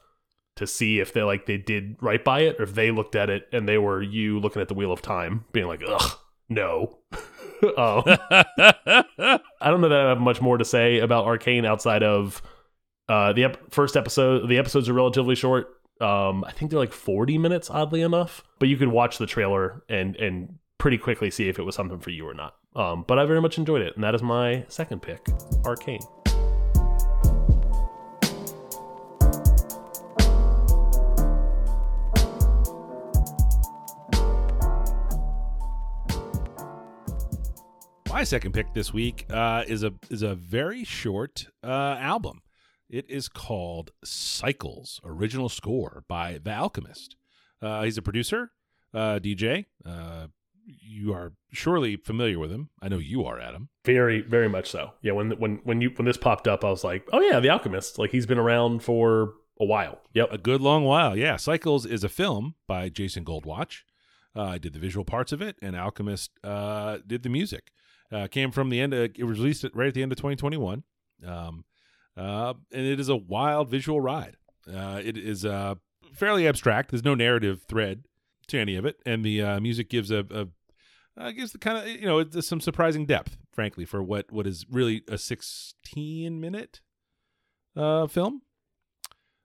[0.59, 3.29] to see if they like they did right by it or if they looked at
[3.29, 6.19] it and they were you looking at the wheel of time being like ugh
[6.49, 6.99] no
[7.77, 12.41] um, I don't know that I have much more to say about Arcane outside of
[13.09, 14.47] uh, the ep- first episode.
[14.47, 15.67] The episodes are relatively short.
[15.99, 18.43] Um, I think they're like 40 minutes, oddly enough.
[18.59, 21.99] But you could watch the trailer and and pretty quickly see if it was something
[21.99, 22.55] for you or not.
[22.75, 25.27] Um, but I very much enjoyed it, and that is my second pick,
[25.65, 25.99] Arcane.
[38.19, 42.41] My second pick this week uh, is a is a very short uh, album.
[42.89, 47.15] It is called Cycles, original score by The Alchemist.
[47.61, 48.51] Uh, he's a producer,
[48.93, 49.67] uh, DJ.
[49.85, 50.27] Uh,
[50.65, 52.71] you are surely familiar with him.
[52.81, 53.69] I know you are, Adam.
[53.85, 54.91] Very, very much so.
[55.01, 57.49] Yeah, when when when you when this popped up, I was like, oh yeah, The
[57.49, 57.97] Alchemist.
[57.97, 59.97] Like he's been around for a while.
[60.13, 60.33] Yep.
[60.33, 61.15] A good long while.
[61.17, 61.37] Yeah.
[61.37, 63.83] Cycles is a film by Jason Goldwatch.
[64.35, 67.71] Uh, I did the visual parts of it, and Alchemist uh, did the music.
[68.11, 68.93] Uh, came from the end.
[68.93, 70.83] Of, it was released right at the end of 2021,
[71.25, 71.63] um,
[72.17, 74.37] uh, and it is a wild visual ride.
[74.67, 75.75] Uh, it is uh,
[76.13, 76.91] fairly abstract.
[76.91, 78.03] There's no narrative thread
[78.47, 80.47] to any of it, and the uh, music gives a, a
[81.19, 84.47] uh, gives the kind of you know it's some surprising depth, frankly, for what what
[84.47, 86.81] is really a 16 minute
[87.75, 88.41] uh, film.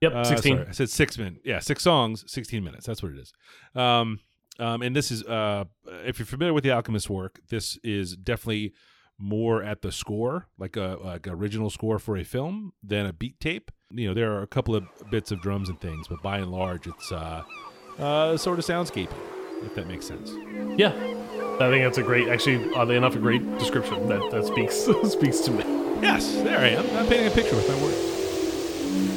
[0.01, 0.13] Yep.
[0.13, 0.57] Uh, 16.
[0.57, 1.41] sorry, I said six minutes.
[1.45, 2.85] Yeah, six songs, sixteen minutes.
[2.85, 3.33] That's what it is.
[3.73, 4.19] Um,
[4.59, 5.65] um, and this is, uh,
[6.05, 8.73] if you're familiar with the Alchemist work, this is definitely
[9.17, 13.39] more at the score, like a like original score for a film, than a beat
[13.39, 13.71] tape.
[13.91, 16.51] You know, there are a couple of bits of drums and things, but by and
[16.51, 17.43] large, it's uh,
[17.97, 19.11] uh, sort of soundscape,
[19.63, 20.31] if that makes sense.
[20.77, 24.75] Yeah, I think that's a great, actually, oddly enough, a great description that that speaks
[25.11, 25.63] speaks to me.
[26.01, 26.85] Yes, there I am.
[26.97, 29.14] I'm painting a picture with my words.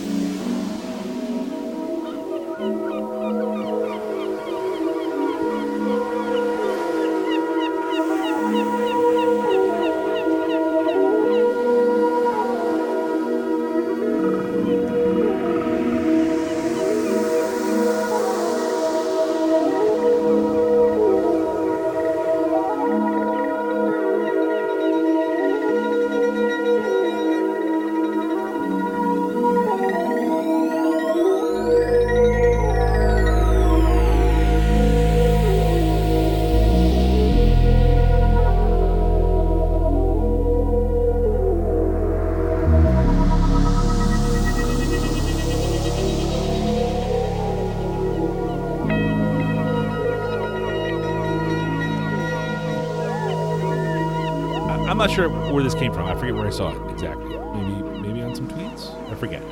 [55.52, 56.06] Where this came from.
[56.06, 57.36] I forget where I saw it exactly.
[57.36, 58.94] Maybe maybe on some tweets.
[59.10, 59.42] I forget.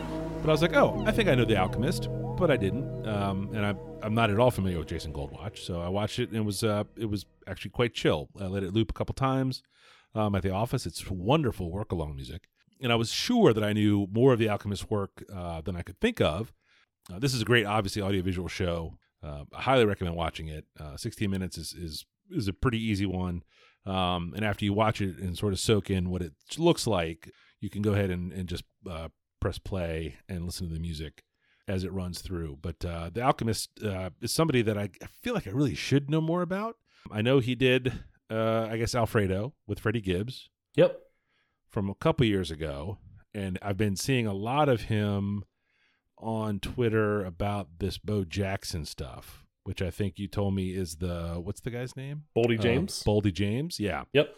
[0.40, 3.06] But I was like, oh, I think I know The Alchemist, but I didn't.
[3.06, 6.28] Um, and I, I'm not at all familiar with Jason Goldwatch, so I watched it
[6.28, 8.28] and it was uh, it was actually quite chill.
[8.40, 9.62] I let it loop a couple times
[10.14, 10.86] um, at the office.
[10.86, 12.48] It's wonderful work along music,
[12.80, 15.82] and I was sure that I knew more of The Alchemist work uh, than I
[15.82, 16.52] could think of.
[17.12, 18.98] Uh, this is a great, obviously, audiovisual show.
[19.22, 20.66] Uh, I highly recommend watching it.
[20.78, 23.42] Uh, 16 minutes is is is a pretty easy one.
[23.86, 27.30] Um, and after you watch it and sort of soak in what it looks like,
[27.60, 29.08] you can go ahead and, and just uh,
[29.40, 31.22] press play and listen to the music
[31.68, 32.58] as it runs through.
[32.60, 34.90] But uh, The Alchemist uh, is somebody that I
[35.22, 36.76] feel like I really should know more about.
[37.10, 37.92] I know he did,
[38.30, 40.98] uh, I guess, Alfredo with Freddie Gibbs Yep.
[41.68, 42.98] from a couple years ago.
[43.32, 45.44] And I've been seeing a lot of him
[46.18, 51.34] on Twitter about this Bo Jackson stuff, which I think you told me is the,
[51.42, 52.24] what's the guy's name?
[52.36, 53.02] Boldy Uh, James.
[53.06, 54.04] Boldy James, yeah.
[54.12, 54.34] yep.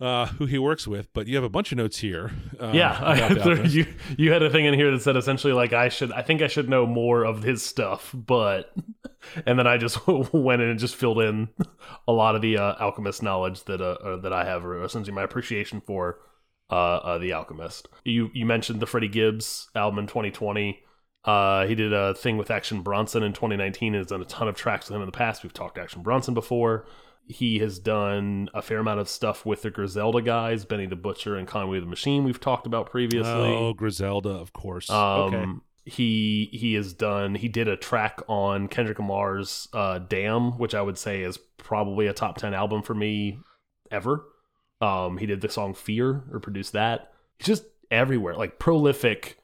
[0.00, 2.32] Uh, who he works with, but you have a bunch of notes here.
[2.58, 3.86] Uh, yeah, you
[4.18, 6.48] you had a thing in here that said essentially like I should I think I
[6.48, 8.74] should know more of his stuff, but
[9.46, 11.50] and then I just went in and just filled in
[12.08, 15.14] a lot of the uh, alchemist knowledge that uh, uh, that I have, or essentially
[15.14, 16.18] my appreciation for
[16.68, 17.86] uh, uh, the Alchemist.
[18.04, 20.80] You you mentioned the Freddie Gibbs album in 2020.
[21.24, 24.48] Uh, he did a thing with Action Bronson in 2019 and has done a ton
[24.48, 25.42] of tracks with him in the past.
[25.42, 26.84] We've talked Action Bronson before.
[27.26, 31.36] He has done a fair amount of stuff with the Griselda guys, Benny the Butcher
[31.36, 32.24] and Conway the Machine.
[32.24, 33.30] We've talked about previously.
[33.30, 34.90] Oh, Griselda, of course.
[34.90, 35.44] Um, okay.
[35.84, 37.36] He he has done.
[37.36, 42.06] He did a track on Kendrick Lamar's uh, "Damn," which I would say is probably
[42.06, 43.38] a top ten album for me
[43.90, 44.24] ever.
[44.80, 47.12] Um, he did the song "Fear" or produced that.
[47.38, 48.34] He's just everywhere.
[48.34, 49.41] Like prolific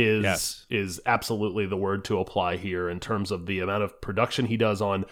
[0.00, 0.66] is Yes.
[0.70, 4.56] is absolutely the word to apply here in terms of the amount of production he
[4.56, 5.04] does on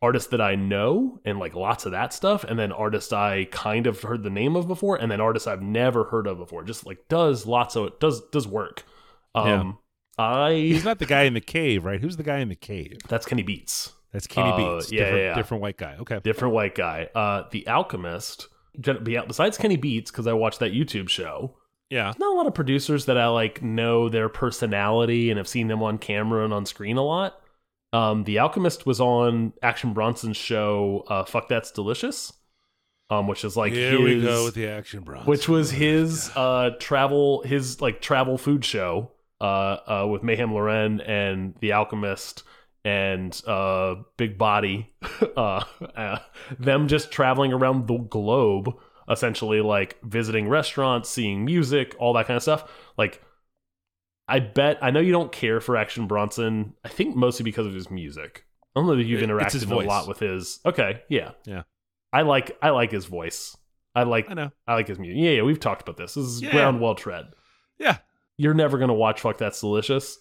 [0.00, 3.86] artists that I know and like lots of that stuff, and then artists I kind
[3.86, 6.64] of heard the name of before, and then artists I've never heard of before.
[6.64, 8.84] Just like does lots of it does does work.
[9.34, 9.78] Um,
[10.18, 12.00] I He's not the guy in the cave, right?
[12.00, 12.98] Who's the guy in the cave?
[13.08, 14.90] that's Kenny Beats, That's Kenny Uh, Beats.
[14.92, 15.34] yeah, different, yeah, yeah.
[15.36, 15.96] different white guy.
[16.00, 16.20] Okay.
[16.22, 17.08] different white guy.
[17.14, 18.48] Uh, the Alchemist.
[18.80, 21.56] Besides Kenny Beats, because I watched that YouTube show.
[21.92, 22.14] Yeah.
[22.18, 25.82] Not a lot of producers that I like know their personality and have seen them
[25.82, 27.38] on camera and on screen a lot.
[27.92, 32.32] Um, the Alchemist was on Action Bronson's show, uh, "Fuck That's Delicious,"
[33.10, 35.26] um, which is like Here his, we go with the action bronze.
[35.26, 39.10] which was his uh travel his like travel food show
[39.42, 42.42] uh uh with Meyhem Lauren and the Alchemist
[42.86, 44.94] and uh Big Body
[45.36, 45.62] uh,
[45.94, 46.18] uh
[46.58, 48.74] them just traveling around the globe
[49.10, 53.20] essentially like visiting restaurants seeing music all that kind of stuff like
[54.28, 57.74] I bet I know you don't care for Action Bronson I think mostly because of
[57.74, 60.60] his music I don't know that you've It- it's his interacted a lot with his
[60.64, 61.62] okay yeah Yeah.
[62.12, 63.56] I like I like his voice
[63.94, 64.50] I like I know.
[64.66, 65.22] I like his music.
[65.22, 66.14] Yeah, yeah, we've talked about this.
[66.14, 66.50] This is Yeah.
[66.52, 67.26] ground well tread.
[67.78, 67.98] Yeah.
[68.38, 70.18] You're never gonna watch Fuck That's Delicious.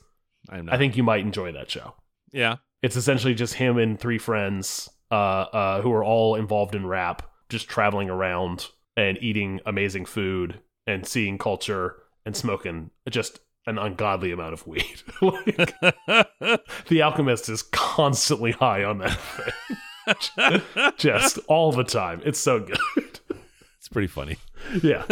[0.49, 0.75] I'm not.
[0.75, 1.95] I think you might enjoy that show.
[2.33, 2.57] Yeah.
[2.81, 7.30] It's essentially just him and three friends, uh, uh, who are all involved in rap,
[7.51, 14.31] just traveling around and eating amazing food and seeing culture and smoking just an ungodly
[14.31, 15.03] amount of weed.
[15.21, 15.73] like,
[16.87, 19.19] the Alchemist is constantly high on that
[20.31, 22.21] thing, just all the time.
[22.25, 23.19] It's so good.
[23.77, 24.37] it's pretty funny.
[24.81, 25.03] yeah.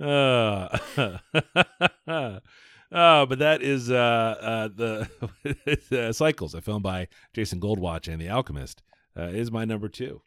[0.00, 0.68] uh,
[2.90, 5.08] uh, but that is uh, uh, the
[5.92, 8.82] uh, Cycles, a film by Jason Goldwatch and The Alchemist,
[9.16, 10.22] uh, is my number two.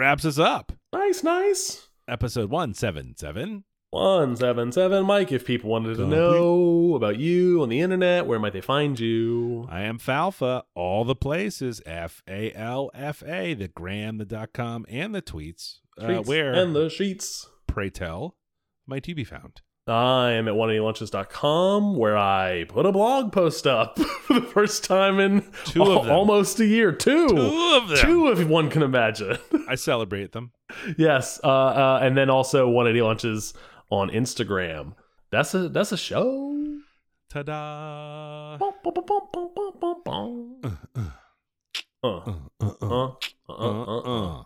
[0.00, 0.72] Wraps us up.
[0.94, 1.88] Nice, nice.
[2.08, 3.64] Episode 177.
[3.90, 5.32] One seven seven, Mike.
[5.32, 9.66] If people wanted to know about you on the internet, where might they find you?
[9.68, 10.62] I am Falfa.
[10.76, 11.82] All the places.
[11.84, 13.52] F A L F A.
[13.54, 15.80] The gram, the dot com, and the tweets.
[15.98, 17.50] Uh, where, and the sheets.
[17.66, 18.36] pray tell,
[18.86, 19.60] might you be found?
[19.90, 25.18] I am at 180lunches.com where I put a blog post up for the first time
[25.18, 26.12] in Two of them.
[26.12, 26.92] almost a year.
[26.92, 27.28] Two.
[27.28, 27.98] Two of them.
[27.98, 29.38] Two, if one can imagine.
[29.68, 30.52] I celebrate them.
[30.96, 31.40] yes.
[31.42, 33.54] Uh, uh, and then also 180 Lunches
[33.90, 34.94] on Instagram.
[35.30, 36.56] That's a that's a show.
[37.28, 38.56] Ta da!
[38.58, 40.80] Bum, bum, bum, bum, bum, bum, bum, bum.
[42.02, 42.32] Uh.
[42.82, 44.44] uh.